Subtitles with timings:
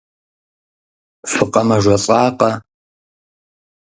[1.31, 2.51] ФыкъэмэжэлӀакъэ?